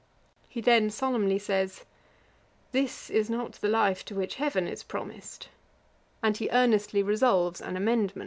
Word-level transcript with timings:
He 0.49 0.61
then 0.61 0.89
solemnly 0.89 1.37
says, 1.37 1.85
'This 2.71 3.11
is 3.11 3.29
not 3.29 3.51
the 3.51 3.67
life 3.67 4.03
to 4.05 4.15
which 4.15 4.33
heaven 4.33 4.67
is 4.67 4.81
promised;' 4.81 5.47
and 6.23 6.35
he 6.35 6.49
earnestly 6.51 7.03
resolves 7.03 7.61
an 7.61 7.77
amendment. 7.77 8.19